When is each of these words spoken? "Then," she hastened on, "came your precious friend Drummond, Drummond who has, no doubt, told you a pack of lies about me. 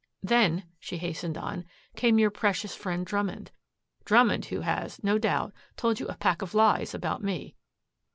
"Then," 0.23 0.63
she 0.79 0.97
hastened 0.97 1.37
on, 1.37 1.63
"came 1.95 2.17
your 2.17 2.31
precious 2.31 2.73
friend 2.75 3.05
Drummond, 3.05 3.51
Drummond 4.03 4.45
who 4.45 4.61
has, 4.61 4.99
no 5.03 5.19
doubt, 5.19 5.53
told 5.77 5.99
you 5.99 6.07
a 6.07 6.15
pack 6.15 6.41
of 6.41 6.55
lies 6.55 6.95
about 6.95 7.21
me. 7.23 7.55